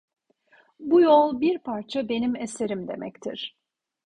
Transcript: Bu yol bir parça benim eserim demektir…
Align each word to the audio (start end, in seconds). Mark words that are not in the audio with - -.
Bu 0.79 1.01
yol 1.01 1.41
bir 1.41 1.59
parça 1.59 2.09
benim 2.09 2.35
eserim 2.35 2.87
demektir… 2.87 3.57